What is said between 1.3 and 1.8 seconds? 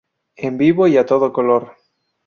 Color..!